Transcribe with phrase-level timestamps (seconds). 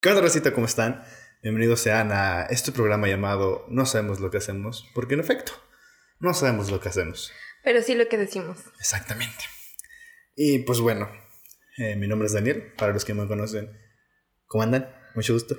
[0.00, 0.54] ¿Qué onda, Rosita?
[0.54, 1.04] ¿Cómo están?
[1.42, 5.52] Bienvenidos sean a este programa llamado No sabemos lo que hacemos, porque en efecto,
[6.20, 7.30] no sabemos lo que hacemos.
[7.62, 8.56] Pero sí lo que decimos.
[8.78, 9.44] Exactamente.
[10.34, 11.10] Y pues bueno,
[11.76, 13.78] eh, mi nombre es Daniel, para los que me conocen,
[14.46, 14.90] ¿cómo andan?
[15.14, 15.58] Mucho gusto.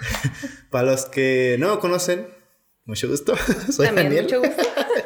[0.70, 2.26] para los que no me conocen,
[2.86, 3.36] mucho gusto.
[3.70, 4.24] Soy También Daniel.
[4.24, 4.62] mucho gusto.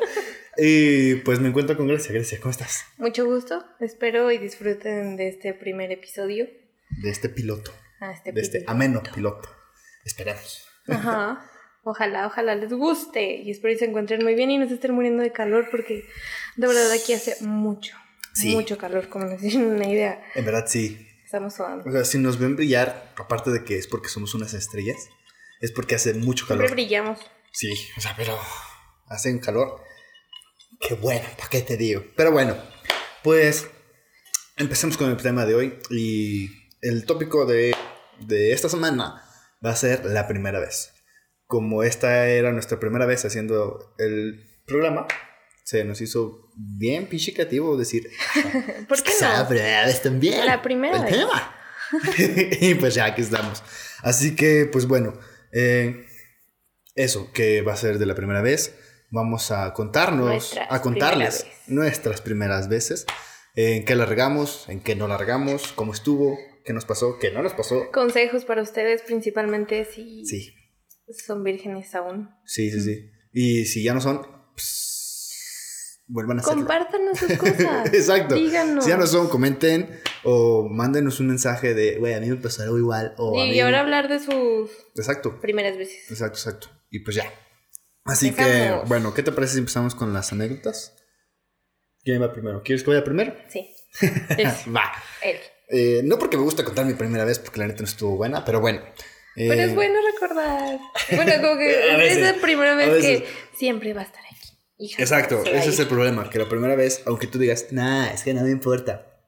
[0.57, 2.13] y pues me encuentro con Grecia.
[2.13, 2.85] Grecia, ¿cómo estás?
[2.97, 3.65] Mucho gusto.
[3.81, 6.47] Espero y disfruten de este primer episodio.
[7.03, 9.49] De este piloto, Ah, este de este ameno piloto.
[10.05, 10.67] Esperamos.
[10.89, 11.45] Ajá.
[11.85, 13.37] Ojalá, ojalá les guste.
[13.37, 16.05] Y espero y se encuentren muy bien y no se estén muriendo de calor porque
[16.57, 17.97] de verdad aquí hace mucho,
[18.35, 18.55] Sí.
[18.55, 20.23] mucho calor, como les tienen una idea.
[20.35, 21.07] En verdad, sí.
[21.25, 21.89] Estamos sudando.
[21.89, 25.09] O sea, si nos ven brillar, aparte de que es porque somos unas estrellas,
[25.61, 26.77] es porque hace mucho Siempre calor.
[26.77, 27.21] brillamos.
[27.53, 28.39] Sí, o sea, pero
[29.07, 29.81] hace un calor.
[30.81, 32.05] Qué bueno, ¿para qué te digo?
[32.17, 32.55] Pero bueno,
[33.23, 33.67] pues
[34.57, 35.79] empecemos con el tema de hoy.
[35.91, 36.51] Y
[36.83, 37.75] el tópico de,
[38.21, 39.23] de esta semana
[39.65, 40.93] va a ser la primera vez.
[41.47, 45.07] Como esta era nuestra primera vez haciendo el programa,
[45.65, 48.09] se nos hizo bien pinche creativo decir,
[48.89, 49.49] ¿Por qué "Es que sea la no?
[49.49, 50.47] primera vez también.
[50.47, 51.13] La primera el vez.
[51.13, 51.55] tema.
[52.61, 53.63] y pues ya aquí estamos.
[54.03, 55.15] Así que, pues bueno,
[55.53, 56.05] eh,
[56.95, 58.75] eso que va a ser de la primera vez.
[59.11, 63.07] Vamos a contarnos, Nuestras a contarles nuestras primeras veces,
[63.55, 67.31] en qué la regamos, en qué no la regamos, cómo estuvo, qué nos pasó, qué
[67.31, 67.91] no nos pasó.
[67.91, 70.55] Consejos para ustedes, principalmente si Sí,
[71.27, 72.29] son vírgenes aún.
[72.45, 73.11] sí, sí, sí.
[73.33, 74.21] Y si ya no son,
[74.53, 76.59] pues, vuelvan a hacerlo.
[76.61, 77.93] Compártanos sus cosas.
[77.95, 78.35] Exacto.
[78.35, 78.85] Díganos.
[78.85, 82.63] Si ya no son, comenten o mándenos un mensaje de, güey, a mí me pasó
[82.65, 83.15] algo igual.
[83.17, 86.11] O a y ahora hablar de sus Exacto, primeras veces.
[86.11, 86.69] exacto, exacto.
[86.91, 87.33] Y pues ya.
[88.05, 90.95] Así que, bueno, ¿qué te parece si empezamos con las anécdotas?
[92.03, 92.63] ¿Quién va primero?
[92.63, 93.35] ¿Quieres que vaya primero?
[93.49, 93.75] Sí.
[94.75, 94.93] Va.
[95.23, 95.37] él.
[95.71, 98.45] Eh, no porque me gusta contar mi primera vez, porque la neta no estuvo buena,
[98.45, 98.81] pero bueno.
[99.35, 100.79] Pero Eh, es bueno recordar.
[101.15, 103.21] Bueno, como que A es veces, esa primera vez veces.
[103.23, 104.95] que siempre va a estar aquí.
[104.99, 108.33] Exacto, ese es el problema, que la primera vez, aunque tú digas, nah, es que
[108.33, 109.21] no me importa,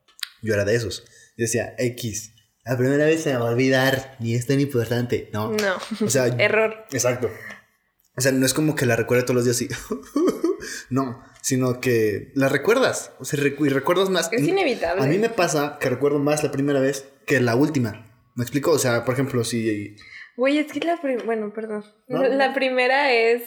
[0.43, 1.05] yo era de esos.
[1.37, 2.33] Yo decía, X,
[2.65, 5.29] la primera vez se me va a olvidar, ni es tan importante.
[5.33, 5.77] No, No.
[6.05, 6.87] o sea, Error.
[6.93, 7.31] Exacto.
[8.17, 9.69] O sea, no es como que la recuerde todos los días y...
[10.91, 13.13] no, sino que la recuerdas.
[13.19, 14.33] O sea, recu- y recuerdas más.
[14.33, 15.03] Es inevitable.
[15.03, 18.07] A mí me pasa que recuerdo más la primera vez que la última.
[18.35, 18.71] ¿Me explico?
[18.73, 19.97] O sea, por ejemplo, si...
[20.37, 21.25] Güey, es que la primera.
[21.25, 21.85] Bueno, perdón.
[22.09, 22.55] No, La, no.
[22.55, 23.43] primera es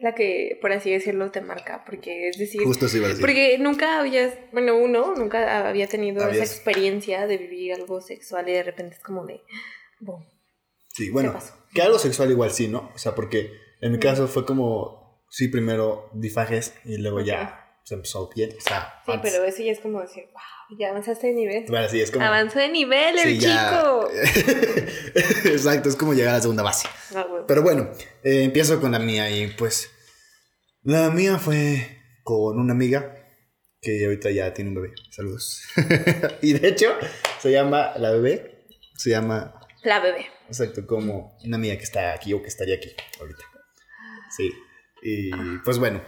[0.00, 1.84] la que, por así decirlo, te marca.
[1.86, 2.62] Porque es decir.
[2.64, 3.00] Justo así.
[3.20, 8.48] Porque nunca habías, bueno, uno nunca había tenido Habías- esa experiencia de vivir algo sexual
[8.48, 9.40] y de repente es como de,
[10.00, 10.24] boom.
[10.92, 11.36] Sí, bueno,
[11.72, 12.90] que algo sexual igual sí, ¿no?
[12.94, 13.50] O sea, porque
[13.80, 15.03] en mi caso fue como...
[15.30, 18.50] Sí, primero difajes y luego ya se empezó bien.
[18.56, 19.32] O sea, Sí, antes.
[19.32, 21.64] pero eso ya es como decir, wow, ya avanzaste de nivel.
[21.68, 22.24] Bueno, sí, es como...
[22.24, 24.08] Avanzó de nivel el Sí, chico.
[25.44, 26.88] Exacto, es como llegar a la segunda base.
[27.14, 27.26] Ah.
[27.46, 27.90] Pero bueno,
[28.22, 29.90] eh, empiezo con la mía y pues
[30.82, 33.14] la mía fue con una amiga
[33.80, 34.92] que ahorita ya tiene un bebé.
[35.10, 35.62] Saludos.
[36.42, 36.88] y de hecho
[37.40, 40.26] se llama la bebé, se llama La bebé.
[40.48, 43.42] exacto como una amiga que está aquí o que estaría aquí ahorita.
[44.34, 44.50] Sí.
[45.06, 45.30] Y
[45.64, 46.02] pues bueno,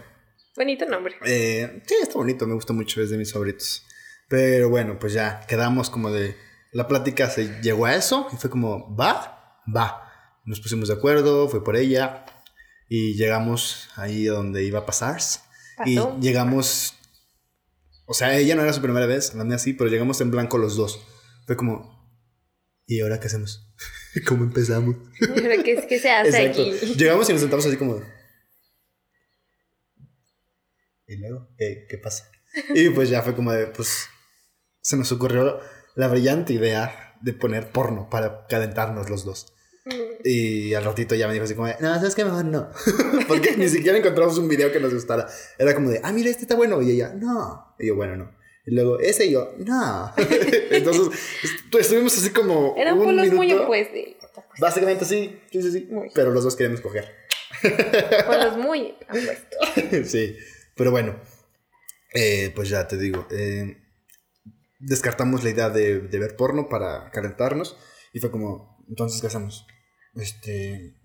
[0.55, 1.15] Bonito nombre.
[1.23, 3.83] eh, sí, está bonito, me gusta mucho, es de mis favoritos.
[4.27, 6.35] Pero bueno, pues ya quedamos como de...
[6.71, 10.01] La plática se llegó a eso y fue como, va, va.
[10.45, 12.25] Nos pusimos de acuerdo, fue por ella
[12.89, 15.19] y llegamos ahí a donde iba a pasar.
[15.85, 16.95] Y llegamos...
[18.07, 20.57] O sea, ella no era su primera vez, la mía sí, pero llegamos en blanco
[20.57, 20.99] los dos.
[21.45, 22.17] Fue como,
[22.87, 23.69] ¿y ahora qué hacemos?
[24.27, 24.95] ¿Cómo empezamos?
[25.19, 26.61] ¿Qué, qué se hace Exacto.
[26.63, 26.95] aquí?
[26.95, 28.01] Llegamos y nos sentamos así como.
[31.07, 31.47] ¿Y luego?
[31.57, 32.29] ¿Qué, qué pasa?
[32.73, 34.07] Y pues ya fue como de, pues.
[34.81, 35.59] Se nos ocurrió
[35.95, 39.53] la brillante idea de poner porno para calentarnos los dos.
[40.23, 42.25] Y al ratito ya me dijo así como de, no, ¿sabes qué?
[42.25, 42.69] Mejor no.
[43.27, 45.27] Porque ni siquiera encontramos un video que nos gustara.
[45.57, 46.81] Era como de, ah, mira, este está bueno.
[46.81, 47.73] Y ella, no.
[47.79, 48.35] Y yo, bueno, no.
[48.65, 50.13] Y luego, ese y yo, no.
[50.71, 51.07] Entonces,
[51.43, 52.75] est- estuvimos así como.
[52.77, 53.63] Eran un polos muy minuto.
[53.63, 53.99] opuestos.
[54.59, 55.89] Básicamente sí, sí, sí, sí.
[56.13, 57.09] Pero los dos queríamos coger.
[58.25, 60.09] Polos muy opuestos.
[60.11, 60.35] sí,
[60.77, 61.19] pero bueno,
[62.13, 63.77] eh, pues ya te digo, eh,
[64.79, 67.77] descartamos la idea de, ver porno para calentarnos
[68.13, 69.65] y fue como, entonces, ¿qué hacemos?
[70.15, 70.95] Este,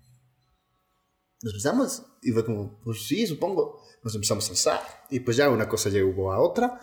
[1.41, 2.05] ¿nos besamos?
[2.21, 5.89] Y fue como, pues sí, supongo, nos empezamos a besar y pues ya una cosa
[5.89, 6.79] llegó a otra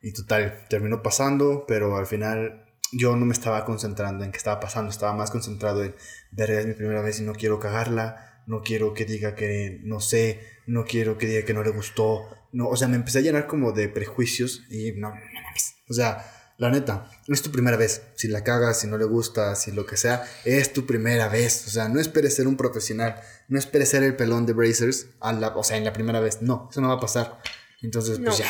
[0.00, 4.60] y total, terminó pasando, pero al final yo no me estaba concentrando en qué estaba
[4.60, 5.94] pasando, estaba más concentrado en,
[6.30, 10.00] verga, es mi primera vez y no quiero cagarla, no quiero que diga que no
[10.00, 13.22] sé, no quiero que diga que no le gustó, no, o sea, me empecé a
[13.22, 16.24] llenar como de prejuicios y no, no mames, o sea,
[16.58, 18.02] la neta, es tu primera vez.
[18.14, 21.66] Si la cagas, si no le gusta, si lo que sea, es tu primera vez.
[21.66, 25.32] O sea, no esperes ser un profesional, no esperes ser el pelón de Brazers, a
[25.32, 26.40] la, o sea, en la primera vez.
[26.40, 27.40] No, eso no va a pasar.
[27.80, 28.46] Entonces, pues ya,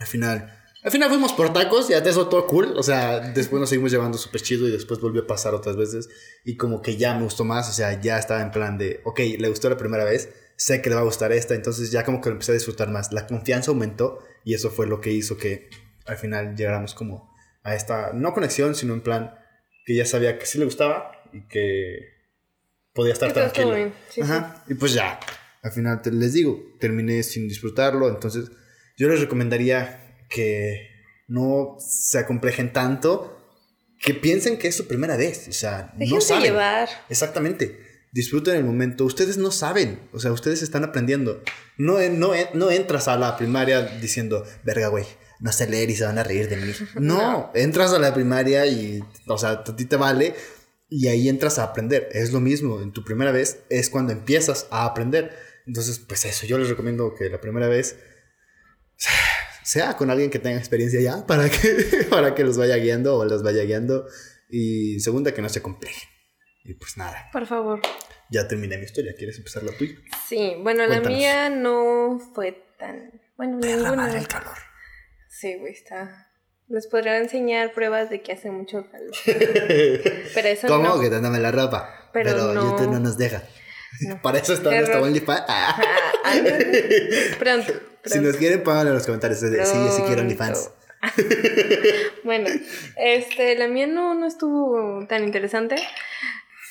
[0.00, 0.61] al final...
[0.82, 2.74] Al final fuimos por tacos y hasta eso todo cool.
[2.76, 6.08] O sea, después nos seguimos llevando súper chido y después volvió a pasar otras veces.
[6.44, 7.70] Y como que ya me gustó más.
[7.70, 10.90] O sea, ya estaba en plan de, ok, le gustó la primera vez, sé que
[10.90, 11.54] le va a gustar esta.
[11.54, 13.12] Entonces ya como que lo empecé a disfrutar más.
[13.12, 15.70] La confianza aumentó y eso fue lo que hizo que
[16.04, 17.32] al final llegáramos como
[17.62, 19.34] a esta, no conexión, sino en plan
[19.84, 22.12] que ya sabía que sí le gustaba y que
[22.92, 23.92] podía estar tranquilo.
[24.20, 24.64] Ajá.
[24.68, 25.20] Y pues ya,
[25.62, 28.08] al final les digo, terminé sin disfrutarlo.
[28.08, 28.50] Entonces
[28.96, 30.88] yo les recomendaría que
[31.28, 33.38] no se acomplejen tanto,
[33.98, 36.42] que piensen que es su primera vez, o sea, no saben.
[36.42, 36.88] llevar.
[37.08, 37.78] Exactamente.
[38.12, 39.04] Disfruten el momento.
[39.04, 41.42] Ustedes no saben, o sea, ustedes están aprendiendo.
[41.78, 45.06] No, no, no entras a la primaria diciendo, verga, güey,
[45.40, 46.72] no sé leer y se van a reír de mí.
[47.00, 50.34] No, entras a la primaria y, o sea, a ti te vale
[50.90, 52.08] y ahí entras a aprender.
[52.12, 55.34] Es lo mismo, en tu primera vez es cuando empiezas a aprender.
[55.66, 57.96] Entonces, pues eso, yo les recomiendo que la primera vez
[59.62, 63.24] sea con alguien que tenga experiencia ya para que, para que los vaya guiando o
[63.24, 64.06] los vaya guiando.
[64.48, 66.08] Y segunda, que no se complejen.
[66.64, 67.28] Y pues nada.
[67.32, 67.80] Por favor.
[68.30, 69.14] Ya terminé mi historia.
[69.16, 69.94] ¿Quieres empezar la tuya?
[70.28, 73.20] Sí, bueno, la mía no fue tan.
[73.36, 74.16] Bueno, ninguna.
[74.16, 74.56] el calor.
[75.28, 76.28] Sí, güey, está.
[76.68, 79.10] Les podría enseñar pruebas de que hace mucho calor.
[79.26, 80.84] Pero eso ¿Cómo?
[80.84, 81.00] No.
[81.00, 82.10] Que te la ropa.
[82.12, 83.42] Pero, YouTube no nos deja.
[84.22, 85.44] Para eso está nuestro OnlyFans.
[85.48, 85.82] Ah.
[87.38, 87.91] Pronto.
[88.04, 89.40] Si nos quieren, pónganlo en los comentarios.
[89.40, 90.70] Sí, yo sí quiero OnlyFans.
[92.24, 92.48] bueno,
[92.96, 95.76] este, la mía no, no estuvo tan interesante.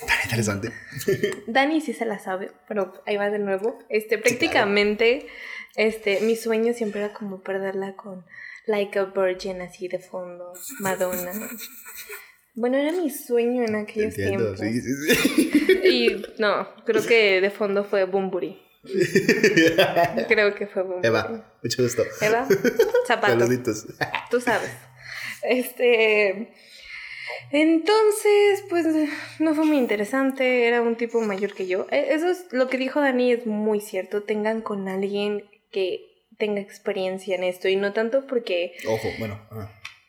[0.07, 0.71] Tan interesante.
[1.47, 3.77] Dani sí se la sabe, pero ahí va de nuevo.
[3.89, 5.27] Este, prácticamente,
[5.75, 8.25] este, mi sueño siempre era como perderla con
[8.67, 11.31] Like a Virgin así de fondo, Madonna.
[12.53, 14.59] Bueno, era mi sueño en aquellos tiempos.
[14.59, 15.81] Sí, sí, sí.
[15.83, 18.70] Y no, creo que de fondo fue Bumburi.
[20.27, 21.07] Creo que fue Bumburi.
[21.07, 22.03] Eva, mucho gusto.
[22.21, 22.47] Eva,
[23.07, 23.39] zapatos.
[23.39, 23.85] Saluditos.
[24.29, 24.71] Tú sabes.
[25.43, 26.53] Este.
[27.51, 28.87] Entonces, pues
[29.39, 31.87] no fue muy interesante, era un tipo mayor que yo.
[31.91, 34.23] E, eso es lo que dijo Dani, es muy cierto.
[34.23, 38.73] Tengan con alguien que tenga experiencia en esto y no tanto porque.
[38.87, 39.39] Ojo, bueno.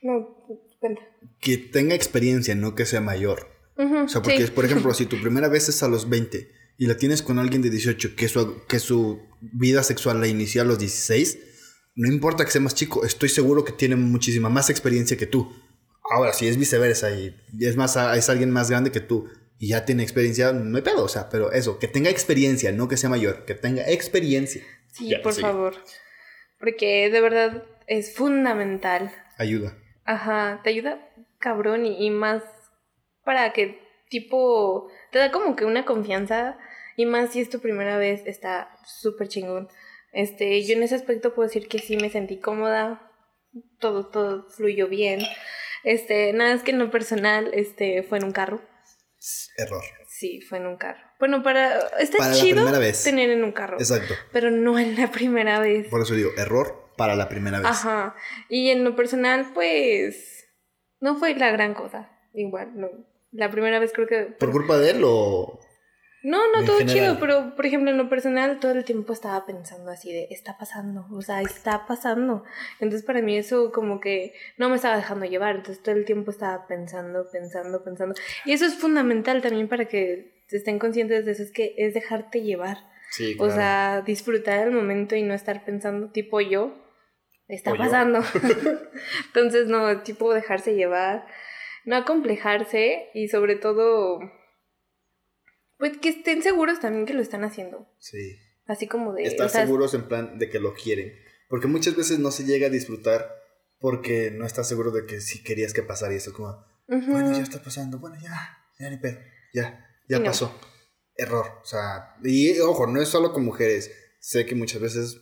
[0.03, 0.37] No,
[0.81, 1.03] cuenta
[1.43, 3.49] que tenga experiencia, no que sea mayor.
[3.77, 6.97] o sea, porque, por ejemplo, si tu primera vez es a los 20 y la
[6.97, 10.81] tienes con alguien de 18 que su, que su vida sexual la inició a los
[10.81, 11.39] 16,
[11.95, 15.49] no importa que sea más chico, estoy seguro que tiene muchísima más experiencia que tú.
[16.11, 19.29] Ahora, si es viceversa y es, más, es alguien más grande que tú
[19.61, 22.89] y ya tiene experiencia, no hay pedo, o sea, pero eso, que tenga experiencia, no
[22.89, 24.65] que sea mayor, que tenga experiencia.
[24.91, 25.77] Sí, por favor.
[26.59, 29.15] Porque de verdad es fundamental.
[29.39, 29.79] Ayuda.
[30.05, 30.99] Ajá, te ayuda
[31.39, 32.43] cabrón y, más
[33.25, 33.82] para que
[34.13, 36.59] tipo te da como que una confianza
[36.97, 39.69] y más si es tu primera vez está súper chingón.
[40.13, 43.11] Este, yo en ese aspecto puedo decir que sí me sentí cómoda,
[43.81, 45.23] todo, todo fluyó bien.
[45.85, 48.61] Este, nada es que en lo personal, este, fue en un carro.
[49.57, 49.83] Error.
[50.07, 51.01] Sí, fue en un carro.
[51.19, 51.79] Bueno, para.
[51.99, 52.71] Está chido
[53.05, 53.79] tener en un carro.
[53.79, 54.15] Exacto.
[54.33, 55.89] Pero no en la primera vez.
[55.89, 57.69] Por eso digo, error para la primera vez.
[57.69, 58.15] Ajá.
[58.49, 60.47] Y en lo personal, pues
[61.01, 62.11] no fue la gran cosa.
[62.35, 62.89] Igual, no.
[63.33, 64.25] La primera vez creo que.
[64.39, 65.59] ¿Por culpa de él o.?
[66.25, 69.91] No, no, todo chido, pero por ejemplo en lo personal todo el tiempo estaba pensando
[69.91, 72.45] así de, está pasando, o sea, está pasando.
[72.79, 76.31] Entonces para mí eso como que no me estaba dejando llevar, entonces todo el tiempo
[76.31, 78.15] estaba pensando, pensando, pensando.
[78.45, 82.43] Y eso es fundamental también para que estén conscientes de eso, es que es dejarte
[82.43, 82.79] llevar.
[83.11, 83.53] Sí, claro.
[83.53, 86.73] O sea, disfrutar el momento y no estar pensando tipo yo,
[87.49, 88.21] está pasando.
[89.27, 91.27] Entonces, no, tipo dejarse llevar,
[91.85, 94.21] no acomplejarse y sobre todo,
[95.79, 97.89] pues que estén seguros también que lo están haciendo.
[97.99, 98.39] Sí.
[98.67, 99.25] Así como de...
[99.25, 101.13] Estar seguros en plan de que lo quieren.
[101.49, 103.29] Porque muchas veces no se llega a disfrutar
[103.83, 107.43] porque no estás seguro de que si querías que pasara y eso como, bueno, ya
[107.43, 109.19] está pasando, bueno, ya, ya ni pedo,
[109.53, 110.57] ya, ya pasó.
[111.17, 115.21] Error, o sea, y ojo, no es solo con mujeres, sé que muchas veces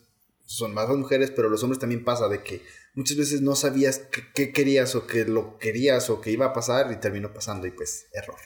[0.51, 2.63] son más las mujeres, pero los hombres también pasa de que
[2.95, 6.91] muchas veces no sabías qué querías o que lo querías o que iba a pasar
[6.91, 8.41] y terminó pasando y pues error.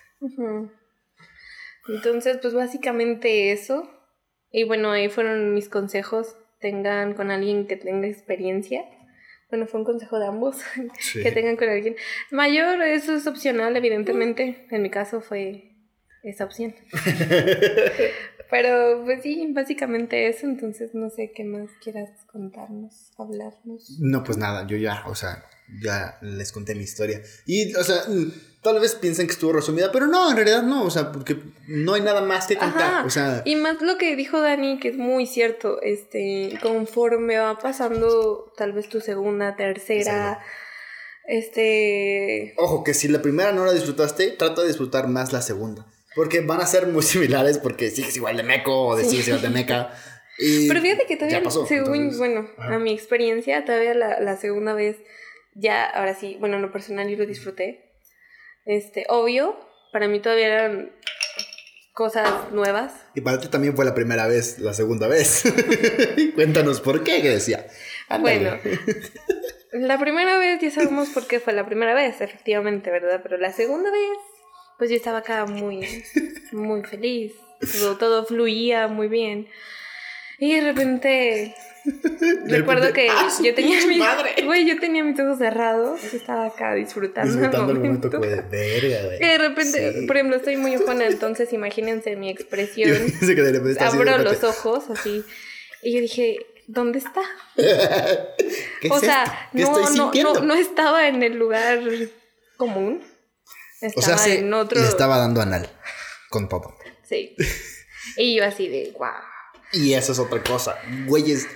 [1.88, 3.88] Entonces, pues básicamente eso.
[4.50, 6.36] Y bueno, ahí fueron mis consejos.
[6.60, 8.84] Tengan con alguien que tenga experiencia.
[9.48, 10.58] Bueno, fue un consejo de ambos.
[11.14, 11.96] que tengan con alguien
[12.30, 12.82] mayor.
[12.82, 14.66] Eso es opcional, evidentemente.
[14.70, 15.73] En mi caso fue
[16.24, 16.74] esa opción.
[18.50, 23.98] Pero pues sí, básicamente eso, entonces no sé qué más quieras contarnos, hablarnos.
[24.00, 25.44] No, pues nada, yo ya, o sea,
[25.82, 27.22] ya les conté mi historia.
[27.46, 28.02] Y, o sea,
[28.62, 31.94] tal vez piensen que estuvo resumida, pero no, en realidad no, o sea, porque no
[31.94, 33.42] hay nada más que contar, o sea...
[33.44, 38.72] Y más lo que dijo Dani, que es muy cierto, este, conforme va pasando tal
[38.72, 40.40] vez tu segunda, tercera...
[41.26, 42.52] Este.
[42.58, 45.86] Ojo, que si la primera no la disfrutaste, trata de disfrutar más la segunda.
[46.14, 49.42] Porque van a ser muy similares porque sigues igual de meco o de sigues igual
[49.42, 49.90] de meca.
[50.38, 54.96] Pero fíjate que todavía, según, bueno, a mi experiencia, todavía la, la, segunda vez,
[55.54, 57.92] ya, ahora sí, bueno, en lo personal yo lo disfruté.
[58.64, 59.56] Este, obvio,
[59.92, 60.92] para mí todavía eran
[61.92, 62.92] cosas nuevas.
[63.14, 65.44] Y para ti también fue la primera vez, la segunda vez.
[66.34, 67.66] Cuéntanos por qué, que decía.
[68.20, 68.58] Bueno,
[69.72, 73.20] la primera vez ya sabemos por qué fue la primera vez, efectivamente, ¿verdad?
[73.22, 74.18] Pero la segunda vez
[74.78, 76.04] pues yo estaba acá muy,
[76.52, 77.32] muy feliz.
[77.80, 79.48] Todo, todo fluía muy bien.
[80.38, 81.54] Y de repente
[82.46, 84.02] recuerdo que ah, yo tenía mis
[84.44, 88.08] güey, yo tenía mis ojos cerrados, yo estaba acá disfrutando, disfrutando el momento.
[88.08, 92.96] El momento verga, de repente, por ejemplo, estoy muy ojona, entonces imagínense mi expresión.
[93.80, 95.24] Abro los ojos así
[95.82, 97.22] y yo dije, ¿dónde está?
[98.90, 101.80] o sea, no, no, no, no estaba en el lugar
[102.56, 103.02] común
[103.96, 105.70] o sea, sí, le estaba dando anal
[106.30, 106.76] con todo.
[107.06, 107.36] Sí.
[108.16, 109.10] Y yo así de, wow.
[109.74, 110.78] Y eso es otra cosa.
[111.06, 111.46] Güeyes.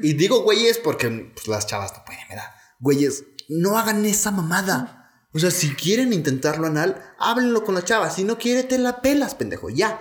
[0.00, 2.50] Y digo güeyes porque pues, las chavas no pueden, ¿verdad?
[2.78, 5.12] Güeyes, no hagan esa mamada.
[5.34, 8.08] O sea, si quieren intentarlo anal, háblenlo con la chava.
[8.08, 9.68] Si no quiere, te la pelas, pendejo.
[9.68, 10.00] Ya.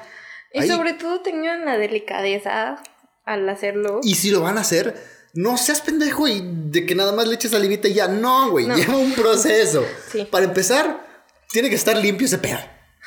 [0.54, 2.82] Y sobre todo tengan la delicadeza
[3.25, 4.00] al hacerlo.
[4.04, 4.96] Y si lo van a hacer,
[5.34, 8.08] no seas pendejo y de que nada más le eches salivita y ya.
[8.08, 8.68] No, güey.
[8.68, 9.84] Lleva un proceso.
[10.12, 10.28] Sí.
[10.30, 11.02] Para empezar,
[11.53, 12.60] tiene que estar limpio ese pedo.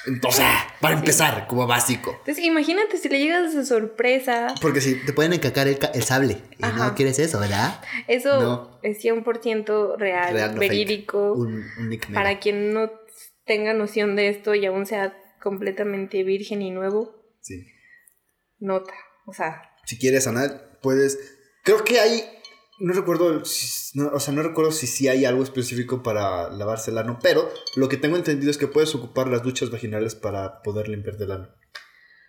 [0.07, 0.45] Entonces,
[0.81, 2.13] para empezar, como básico.
[2.21, 4.55] Entonces, imagínate si le llegas de sorpresa.
[4.63, 7.83] Porque si te pueden encacar el, sable y no quieres eso, ¿verdad?
[8.07, 11.33] Eso es 100% real, verídico.
[11.33, 11.65] Un,
[12.15, 12.91] para quien no
[13.45, 17.17] tenga noción de esto y aún sea completamente virgen y nuevo.
[17.41, 17.67] Sí.
[18.59, 18.95] Nota,
[19.27, 19.63] o sea.
[19.87, 21.19] Si quieres sanar, puedes.
[21.65, 22.23] Creo que hay
[22.79, 27.19] no recuerdo, si, o sea, no recuerdo si hay algo específico para lavarse el ano,
[27.23, 31.25] pero lo que tengo entendido es que puedes ocupar las duchas vaginales para poder limpiarte
[31.25, 31.49] el ano.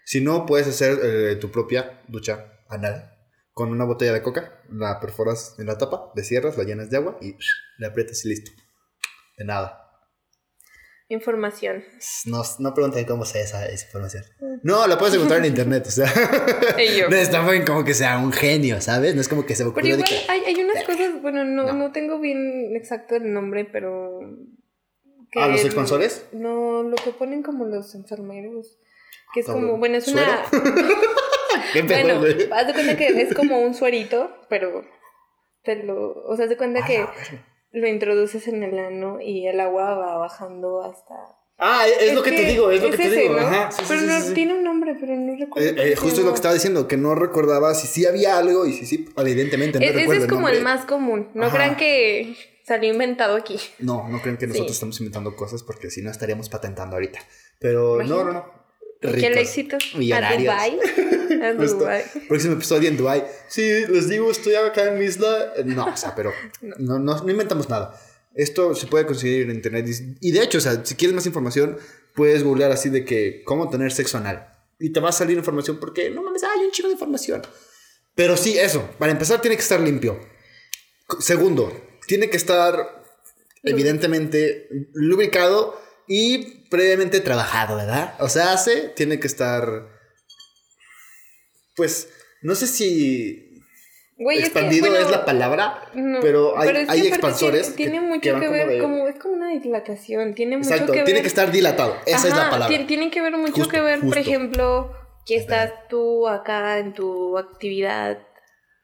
[0.05, 3.13] Si no, puedes hacer eh, tu propia ducha anal
[3.53, 6.97] con una botella de coca, la perforas en la tapa, le cierras, la llenas de
[6.97, 7.35] agua y
[7.77, 8.51] le aprietas y listo.
[9.35, 9.86] De nada.
[11.09, 11.85] Información.
[12.25, 14.25] No, no pregunten cómo se esa, esa información.
[14.63, 16.11] No, la puedes encontrar en internet, o sea.
[17.09, 19.15] no está bien como que sea un genio, ¿sabes?
[19.15, 21.71] No es como que se me ocurrió Pero igual hay, hay, unas cosas, bueno, no,
[21.71, 24.19] no, tengo bien exacto el nombre, pero...
[25.35, 26.25] ¿A los expansores?
[26.33, 28.77] No, lo que ponen como los enfermeros.
[29.33, 30.43] Que es como, bueno, es una...
[31.87, 32.21] bueno,
[32.51, 34.83] haz de cuenta que es como un suerito, pero
[35.63, 36.23] te lo...
[36.25, 37.05] O sea, haz de cuenta que
[37.71, 41.15] lo introduces en el ano y el agua va bajando hasta...
[41.59, 43.35] Ah, es, lo que, te digo, es lo que te digo.
[43.87, 45.67] pero no, tiene un nombre, pero no recuerdo.
[45.67, 48.67] Eh, eh, justo es lo que estaba diciendo, que no recordaba si sí había algo
[48.67, 51.29] y si sí, evidentemente no es, Ese es como el, más común.
[51.33, 53.57] No crean que salió inventado aquí.
[53.79, 57.19] No, no crean que nosotros estamos inventando cosas porque si no estaríamos patentando ahorita.
[57.57, 58.56] Pero no, no, no.
[59.01, 59.77] Ricos, ¿Qué el éxito?
[59.95, 60.53] Millonarios.
[60.53, 60.79] A Dubai.
[61.43, 62.03] A Dubai.
[62.27, 63.23] Próximo episodio en Dubai.
[63.47, 65.53] Sí, les digo, estoy acá en mi isla.
[65.65, 67.99] No, o sea, pero no, no, no inventamos nada.
[68.33, 69.87] Esto se puede conseguir en internet.
[70.21, 71.77] Y de hecho, o sea, si quieres más información,
[72.15, 74.47] puedes googlear así de que cómo tener sexo anal.
[74.79, 77.41] Y te va a salir información porque no mames, hay un chico de información.
[78.13, 78.87] Pero sí, eso.
[78.99, 80.19] Para empezar, tiene que estar limpio.
[81.19, 81.71] Segundo,
[82.07, 83.03] tiene que estar
[83.63, 88.13] evidentemente lubricado y previamente trabajado, ¿verdad?
[88.19, 89.87] O sea, hace, tiene que estar,
[91.75, 92.09] pues,
[92.41, 93.63] no sé si
[94.17, 95.89] expandido es, la palabra,
[96.21, 97.75] pero hay, hay expansores.
[97.75, 101.05] Tiene, mucho que, ver, como, es como una dilatación, tiene mucho que ver.
[101.05, 102.85] tiene que estar dilatado, esa es la palabra.
[102.87, 104.91] Tiene que ver mucho que ver, por ejemplo,
[105.25, 108.19] que estás tú acá en tu actividad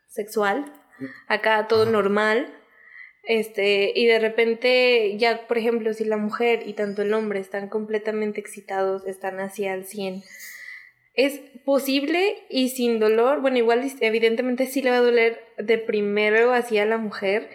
[0.09, 0.71] sexual,
[1.27, 2.53] acá todo normal
[3.23, 7.69] este, y de repente, ya, por ejemplo, si la mujer y tanto el hombre están
[7.69, 10.23] completamente excitados, están hacia el 100,
[11.15, 16.53] es posible y sin dolor, bueno, igual evidentemente sí le va a doler de primero
[16.53, 17.49] hacia la mujer,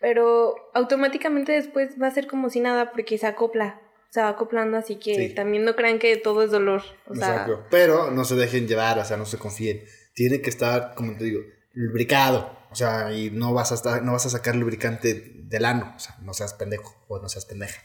[0.00, 4.78] pero automáticamente después va a ser como si nada porque se acopla, se va acoplando,
[4.78, 6.82] así que también no crean que todo es dolor.
[7.06, 7.64] O Exacto.
[7.70, 9.84] Pero no se dejen llevar, o sea, no se confíen.
[10.14, 11.40] Tiene que estar, como te digo,
[11.72, 12.58] lubricado.
[12.70, 15.92] O sea, y no vas a estar, no vas a sacar lubricante del ano.
[15.96, 17.80] O sea, no seas pendejo o no seas pendeja.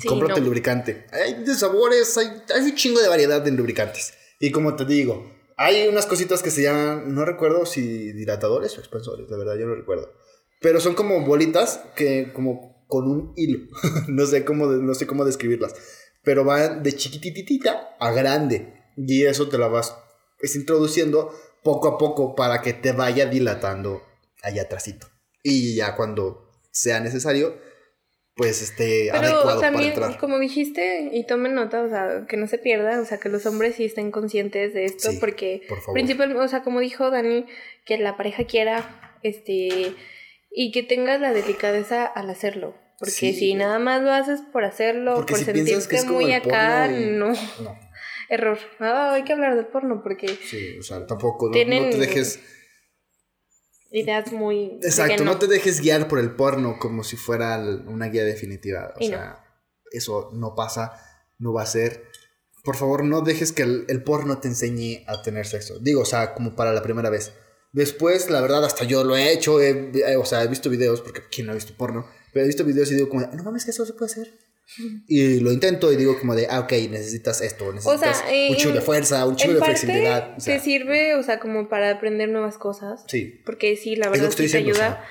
[0.00, 0.46] Sí, Cómprate no.
[0.46, 1.06] lubricante.
[1.12, 4.14] Hay de sabores, hay, hay un chingo de variedad de lubricantes.
[4.38, 8.80] Y como te digo, hay unas cositas que se llaman, no recuerdo si dilatadores o
[8.80, 10.12] expansores, la verdad, yo no recuerdo.
[10.60, 13.66] Pero son como bolitas que como con un hilo.
[14.08, 15.74] no, sé cómo, de- no sé cómo describirlas.
[16.22, 18.74] Pero van de chiquititita a grande.
[18.96, 19.96] Y eso te la vas
[20.38, 24.02] pues, introduciendo poco a poco para que te vaya dilatando
[24.42, 25.06] allá atrásito.
[25.42, 27.56] Y ya cuando sea necesario,
[28.36, 30.18] pues esté adecuado Pero para también, entrar.
[30.18, 33.44] como dijiste, y tomen nota, o sea, que no se pierda, o sea, que los
[33.46, 37.44] hombres sí estén conscientes de esto, Sí, porque por principalmente, o sea, como dijo Dani,
[37.84, 39.94] que la pareja quiera, este,
[40.50, 42.74] y que tengas la delicadeza al hacerlo.
[42.98, 43.32] Porque Sí.
[43.34, 46.86] si nada más lo haces por hacerlo, Porque por si que sentirte como muy acá,
[46.90, 47.78] y- no, No,
[48.30, 48.58] error.
[48.78, 51.98] Ah, hay que hablar del porno porque sí, o sea, tampoco, no, Tienen- no te
[51.98, 52.40] dejes...
[53.90, 54.78] ideas muy...
[54.82, 55.38] Exacto, que no.
[55.38, 58.94] te dejes guiar por el porno como si fuera una guía definitiva.
[58.96, 59.44] O Y sea,
[59.90, 60.92] eso no pasa,
[61.38, 62.04] no va a ser.
[62.62, 65.78] Por favor, no dejes que el, el porno te enseñe a tener sexo.
[65.80, 67.32] Digo, o sea, como para la primera vez.
[67.72, 69.60] Después, la verdad, hasta yo lo he hecho.
[69.60, 72.06] he- he- o sea, he visto videos, porque ¿quién no ha visto porno?
[72.32, 74.38] Pero he visto videos y digo como, no mames, que eso se puede hacer.
[75.08, 78.72] Y lo intento y digo como de, ah, ok, necesitas esto, necesitas eh, un chivo
[78.72, 80.34] de fuerza, un en de parte flexibilidad.
[80.36, 83.04] O sea, te sirve, o sea, como para aprender nuevas cosas.
[83.08, 84.80] sí, Porque sí, la es verdad que estoy sí te diciendo.
[84.80, 85.04] o ayuda.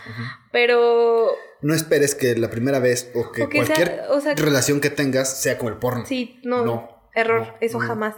[0.51, 4.89] Pero No esperes que la primera vez o que O que cualquier sea- relación que
[4.89, 6.05] tengas sea como el porno.
[6.05, 7.87] sí, no, No, error, no, eso no.
[7.87, 8.15] jamás.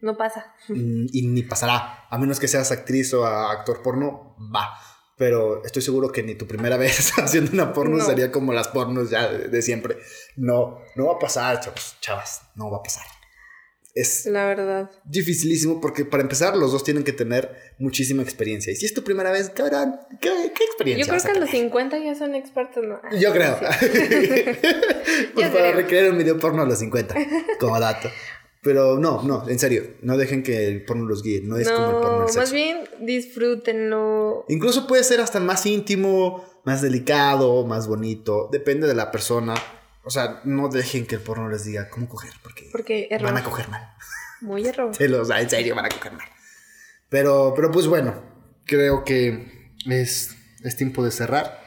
[0.00, 0.54] No pasa.
[0.68, 2.06] Y, y ni pasará.
[2.10, 4.68] A menos que seas actriz o actor porno, va.
[5.22, 8.04] Pero estoy seguro que ni tu primera vez haciendo una porno No.
[8.04, 9.98] sería como las pornos ya de, de siempre.
[10.34, 12.42] No, no va a pasar, chavos, chavas.
[12.56, 13.04] No va a pasar.
[13.94, 14.90] Es La verdad.
[15.04, 18.72] dificilísimo porque para empezar los dos tienen que tener muchísima experiencia.
[18.72, 21.04] Y si es tu primera vez, cabrón, ¿qué, qué experiencia?
[21.04, 21.66] Yo creo vas a que a los tener?
[21.66, 22.98] 50 ya son expertos, ¿no?
[23.16, 23.58] Yo creo.
[23.70, 24.60] pues
[25.36, 25.72] Yo para creo.
[25.76, 27.14] recrear un video porno a los 50,
[27.60, 28.08] como dato.
[28.62, 31.86] Pero no, no, en serio, no dejen que el porno los guíe, no es como
[31.86, 32.54] el porno No, del más sexo.
[32.54, 34.44] bien disfrútenlo.
[34.48, 39.54] Incluso puede ser hasta más íntimo, más delicado, más bonito, depende de la persona.
[40.04, 43.32] O sea, no dejen que el porno les diga cómo coger, porque, Porque error.
[43.32, 43.82] van a coger mal.
[44.40, 44.94] Muy error.
[44.96, 46.26] Se los- en serio, van a coger mal.
[47.08, 48.14] Pero, pero pues bueno,
[48.64, 51.60] creo que es, es tiempo de cerrar.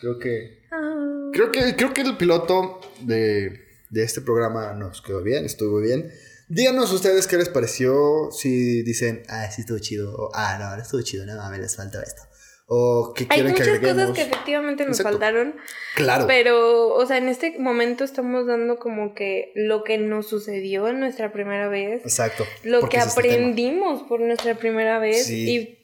[0.00, 5.22] Creo que Ah, Creo que, creo que el piloto de, de este programa nos quedó
[5.22, 6.10] bien, estuvo bien.
[6.48, 10.82] Díganos ustedes qué les pareció, si dicen, ah, sí estuvo chido, o ah, no, no
[10.82, 12.22] estuvo chido, no mames, les falta esto.
[12.70, 14.02] O que Hay que muchas agreguemos.
[14.10, 15.18] cosas que efectivamente nos Exacto.
[15.18, 15.54] faltaron,
[15.94, 20.86] Claro, pero, o sea, en este momento estamos dando como que lo que nos sucedió
[20.88, 22.44] en nuestra primera vez, exacto.
[22.64, 23.34] lo que ese es el tema.
[23.36, 25.50] aprendimos por nuestra primera vez Sí.
[25.50, 25.77] y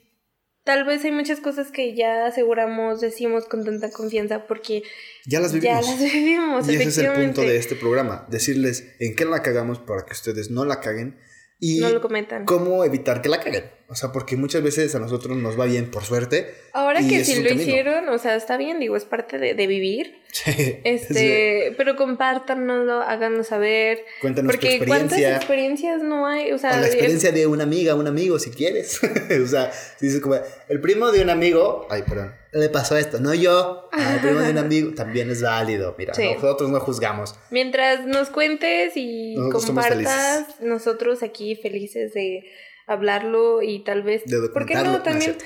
[0.64, 4.82] tal vez hay muchas cosas que ya aseguramos, decimos con tanta confianza porque
[5.26, 5.86] Ya las ya vivimos.
[6.00, 9.78] las vivimos, y ese es el punto de este programa, decirles en qué la cagamos
[9.78, 11.18] para que ustedes no la caguen
[11.60, 12.44] y No lo comentan.
[12.46, 13.64] cómo evitar que la caguen.
[13.86, 16.54] O sea, porque muchas veces a nosotros nos va bien por suerte.
[16.72, 17.62] Ahora que si lo camino.
[17.62, 20.22] hicieron, o sea, está bien, digo, es parte de, de vivir.
[20.32, 20.78] Sí.
[20.84, 23.98] Este, pero compártanoslo, háganos saber.
[24.20, 25.36] Cuéntanos tu Porque cuántas experiencia.
[25.36, 29.00] experiencias no hay, o sea, O la experiencia de una amiga, un amigo, si quieres.
[29.44, 30.36] o sea, si dices como,
[30.68, 34.50] el primo de un amigo, ay, perdón, le pasó esto, no yo, al primo de
[34.50, 35.94] un amigo, también es válido.
[35.98, 36.24] Mira, Sí.
[36.34, 37.38] nosotros no juzgamos.
[37.50, 42.44] mientras nos cuentes y Nosotros compartas, nosotros aquí felices de
[42.86, 45.36] hablarlo y tal vez, De ¿por qué no no, también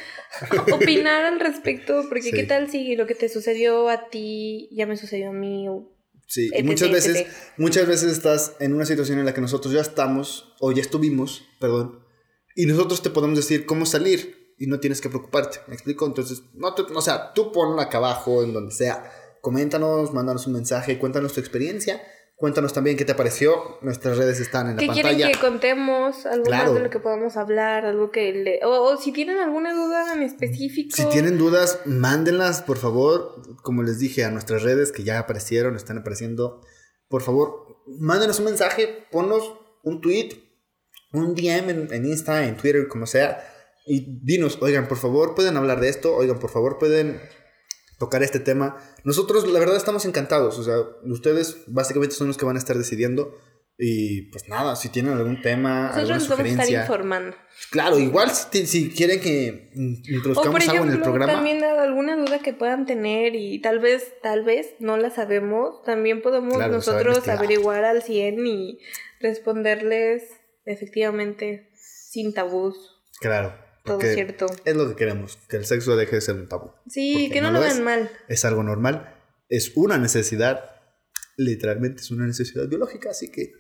[0.73, 2.05] opinar al respecto?
[2.09, 2.33] Porque Sí.
[2.33, 5.95] qué tal si lo que te sucedió a ti ya me sucedió a mí o
[6.31, 9.81] Sí, y muchas veces, muchas veces estás en una situación en la que nosotros ya
[9.81, 12.05] estamos, o ya estuvimos, perdón,
[12.55, 15.61] y nosotros te podemos decir cómo salir y no tienes que preocuparte.
[15.69, 16.05] ¿Me explico?
[16.05, 19.11] Entonces, no te, o sea, tú ponla acá abajo, en donde sea.
[19.41, 22.03] Coméntanos, mándanos un mensaje, cuéntanos tu experiencia.
[22.39, 23.79] Cuéntanos también qué te pareció.
[23.83, 25.33] Nuestras redes están en la ¿Qué quieren pantalla.
[25.33, 26.25] que contemos?
[26.25, 26.67] ¿Algo Claro.
[26.67, 27.85] más de lo que podamos hablar?
[27.85, 28.61] ¿Algo que le...
[28.65, 30.95] o, o si tienen alguna duda en específico.
[30.97, 33.43] Si tienen dudas, mándenlas, por favor.
[33.65, 36.61] Como les dije, a nuestras redes que ya aparecieron, están apareciendo.
[37.09, 40.29] Por favor, mándenos un mensaje, ponnos un tweet,
[41.13, 43.45] un DM en, en Insta, en Twitter, como sea.
[43.85, 46.15] Y dinos, oigan, por favor, pueden hablar de esto.
[46.15, 47.21] Oigan, por favor, pueden
[47.99, 48.77] tocar este tema.
[49.05, 50.59] Nosotros, la verdad, estamos encantados.
[50.59, 53.37] O sea, ustedes básicamente son los que van a estar decidiendo.
[53.81, 57.37] Y pues nada, si tienen algún tema, alguna Nosotros vamos a estar informando.
[57.71, 61.33] Claro, igual si, quieren que mm, O introduzcamos por algo en el ejemplo, programa.
[61.33, 66.23] también alguna duda que puedan tener y tal vez, tal vez no la sabemos, también
[66.23, 68.81] podemos Claro, nosotros averiguar al 100 y
[69.21, 70.25] responderles
[70.65, 73.68] efectivamente sin tabús, Claro.
[73.85, 74.47] Todo cierto.
[74.65, 76.73] Es lo que queremos, que el sexo deje de ser un tabú.
[76.89, 78.11] Sí, que no, no lo vean mal.
[78.29, 79.15] Es algo normal,
[79.49, 80.79] es una necesidad
[81.39, 83.53] literalmente es una necesidad biológica, así que,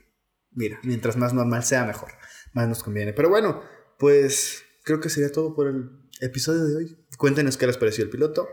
[0.50, 2.10] mira, mientras más normal sea, mejor,
[2.52, 3.14] más nos conviene.
[3.14, 3.62] Pero bueno,
[3.98, 6.98] pues creo que sería todo por el episodio de hoy.
[7.16, 8.48] Cuéntenos qué les pareció el piloto.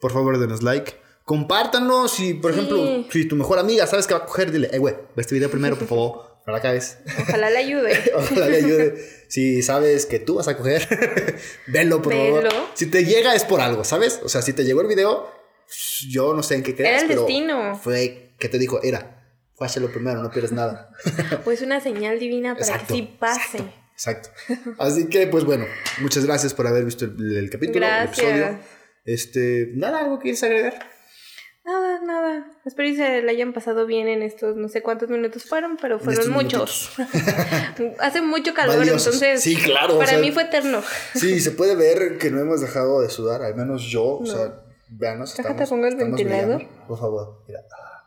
[0.00, 0.94] Por favor, denos like.
[1.24, 4.78] Compártanos si, por ejemplo, si tu mejor amiga sabes que va a coger, dile, eh,
[4.78, 6.29] güey, ve este video primero, por favor.
[6.46, 6.98] La cabes.
[7.20, 8.12] Ojalá le ayude.
[8.14, 9.04] Ojalá le ayude.
[9.28, 10.88] Si sabes que tú vas a coger,
[11.68, 12.48] velo, por favor.
[12.74, 14.20] Si te llega es por algo, ¿sabes?
[14.24, 15.30] O sea, si te llegó el video,
[16.08, 16.90] yo no sé en qué crees.
[16.90, 17.76] Era el destino.
[17.76, 19.20] Fue que te dijo, era,
[19.54, 20.90] fue lo primero, no pierdes nada.
[21.44, 23.58] Pues una señal divina para que sí pase.
[23.92, 24.30] Exacto,
[24.78, 25.66] Así que, pues bueno,
[26.00, 28.58] muchas gracias por haber visto el, capítulo, el episodio.
[29.04, 30.90] Este, nada, algo que quieres agregar.
[31.70, 32.46] Nada, nada.
[32.64, 36.00] Espero que se le hayan pasado bien en estos, no sé cuántos minutos fueron, pero
[36.00, 36.90] fueron muchos.
[38.00, 39.40] Hace mucho calor, entonces.
[39.40, 39.96] Sí, claro.
[39.98, 40.82] Para mí fue eterno.
[41.14, 44.18] sí, se puede ver que no hemos dejado de sudar, al menos yo.
[44.18, 45.36] O sea, veanos.
[45.36, 46.66] Déjate pongo el ventilador.
[46.88, 47.60] por favor, mira.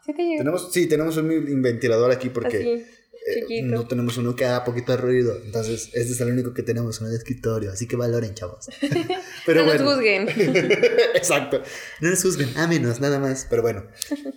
[0.06, 2.86] Sí, te tenemos, sí, tenemos un ventilador aquí porque.
[3.26, 5.38] Eh, no tenemos uno que haga poquito ruido.
[5.46, 7.72] Entonces, este es el único que tenemos en el escritorio.
[7.72, 8.68] Así que valoren, chavos.
[9.46, 10.28] Pero no nos juzguen.
[11.16, 11.62] Exacto.
[12.02, 12.58] No nos juzguen.
[12.58, 13.48] A menos, nada más.
[13.50, 13.86] Pero bueno,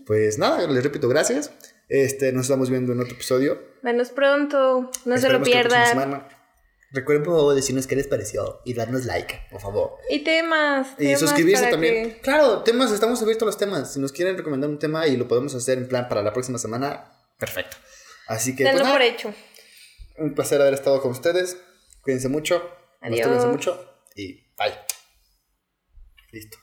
[0.06, 1.50] pues nada, les repito, gracias.
[1.88, 3.60] Este, nos estamos viendo en otro episodio.
[3.82, 4.90] Menos pronto.
[5.04, 6.26] No se lo pierdan.
[6.92, 9.94] Recuerden por favor decirnos qué les pareció y darnos like, por favor.
[10.08, 10.88] Y temas.
[10.98, 12.18] Y suscribirse también.
[12.22, 13.92] Claro, temas, estamos abiertos a los temas.
[13.92, 16.58] Si nos quieren recomendar un tema y lo podemos hacer en plan para la próxima
[16.58, 17.76] semana, perfecto.
[18.26, 18.64] Así que.
[18.64, 19.34] Tenlo pues por hecho.
[20.18, 21.56] Un placer haber estado con ustedes.
[22.02, 22.70] Cuídense mucho.
[23.00, 23.26] Adiós.
[23.26, 24.00] Cuídense mucho.
[24.14, 24.74] Y bye.
[26.32, 26.58] Listo.